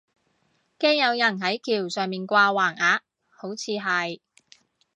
[0.79, 4.19] 驚有人係橋上面掛橫額，好似係